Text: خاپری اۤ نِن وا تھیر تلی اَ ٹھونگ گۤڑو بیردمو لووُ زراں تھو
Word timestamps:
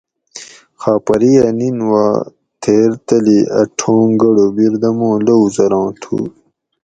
خاپری 0.81 1.31
اۤ 1.45 1.53
نِن 1.57 1.77
وا 1.89 2.05
تھیر 2.61 2.89
تلی 3.05 3.39
اَ 3.59 3.61
ٹھونگ 3.77 4.11
گۤڑو 4.19 4.45
بیردمو 4.55 5.11
لووُ 5.25 5.45
زراں 5.55 5.89
تھو 6.01 6.17